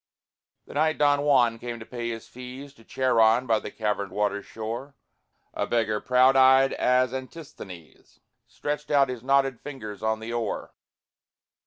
[0.65, 4.47] The night Don Juan came to pay his fees To Charon, by the caverned water's
[4.47, 4.95] shore,
[5.53, 10.73] A beggar, proud eyed as Antisthenes, Stretched out his knotted fingers on the oar.